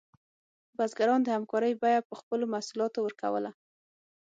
بزګران 0.77 1.19
د 1.23 1.27
همکارۍ 1.37 1.73
بیه 1.81 1.99
په 2.09 2.13
خپلو 2.19 2.45
محصولاتو 2.53 2.99
ورکوله. 3.05 3.51